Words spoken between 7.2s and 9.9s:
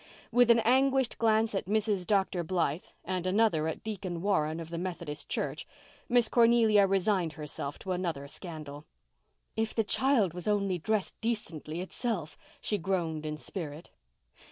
herself to another scandal. "If the